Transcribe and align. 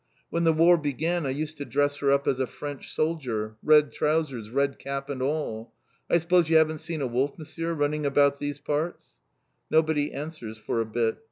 When 0.31 0.45
the 0.45 0.51
War 0.51 0.79
began 0.79 1.27
I 1.27 1.29
used 1.29 1.57
to 1.57 1.63
dress 1.63 1.97
her 1.97 2.09
up 2.09 2.27
as 2.27 2.39
a 2.39 2.47
French 2.47 2.91
solider, 2.91 3.55
red 3.61 3.91
trousers, 3.91 4.49
red 4.49 4.79
cap 4.79 5.11
and 5.11 5.21
all! 5.21 5.73
I 6.09 6.17
s'pose 6.17 6.49
you 6.49 6.57
haven't 6.57 6.79
seen 6.79 7.01
a 7.01 7.05
wolf, 7.07 7.37
M'sieur, 7.37 7.75
running 7.75 8.03
about 8.03 8.39
these 8.39 8.59
parts?" 8.59 9.09
Nobody 9.69 10.11
answers 10.11 10.57
for 10.57 10.81
a 10.81 10.87
bit. 10.87 11.17